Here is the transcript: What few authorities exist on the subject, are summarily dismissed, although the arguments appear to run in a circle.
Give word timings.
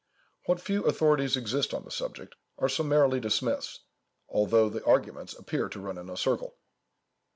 What 0.47 0.59
few 0.59 0.85
authorities 0.85 1.37
exist 1.37 1.75
on 1.75 1.83
the 1.85 1.91
subject, 1.91 2.33
are 2.57 2.67
summarily 2.67 3.19
dismissed, 3.19 3.81
although 4.27 4.67
the 4.67 4.83
arguments 4.83 5.35
appear 5.35 5.69
to 5.69 5.79
run 5.79 5.99
in 5.99 6.09
a 6.09 6.17
circle. 6.17 6.57